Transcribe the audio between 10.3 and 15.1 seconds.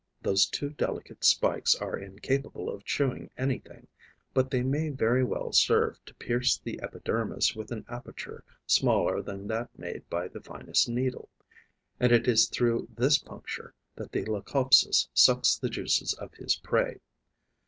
finest needle; and it is through this puncture that the Leucopsis